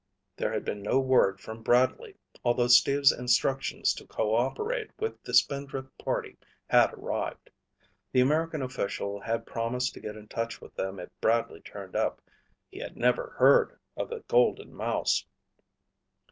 There 0.35 0.51
had 0.51 0.65
been 0.65 0.81
no 0.81 0.99
word 0.99 1.39
from 1.39 1.61
Bradley, 1.61 2.15
although 2.43 2.65
Steve's 2.69 3.11
instructions 3.11 3.93
to 3.93 4.07
co 4.07 4.33
operate 4.33 4.89
with 4.97 5.21
the 5.21 5.31
Spindrift 5.35 5.95
party 5.99 6.37
had 6.67 6.91
arrived. 6.95 7.51
The 8.11 8.19
American 8.21 8.63
official 8.63 9.19
had 9.19 9.45
promised 9.45 9.93
to 9.93 9.99
get 9.99 10.15
in 10.15 10.27
touch 10.27 10.59
with 10.59 10.73
them 10.73 10.99
if 10.99 11.09
Bradley 11.21 11.61
turned 11.61 11.95
up. 11.95 12.19
He 12.71 12.79
had 12.79 12.97
never 12.97 13.35
heard 13.37 13.77
of 13.95 14.09
the 14.09 14.21
Golden 14.27 14.73
Mouse. 14.73 15.23